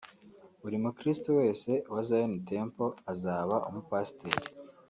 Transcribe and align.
Buri 0.61 0.77
mukristo 0.83 1.29
wese 1.39 1.71
wa 1.93 2.01
Zion 2.07 2.33
Temple 2.49 2.91
azaba 3.13 3.55
umupasiteri 3.69 4.41